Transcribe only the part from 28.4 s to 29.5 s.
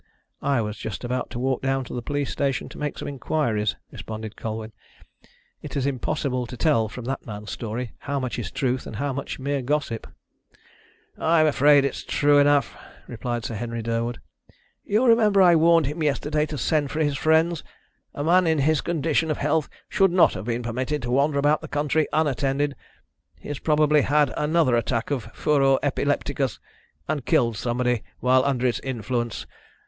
under its influence.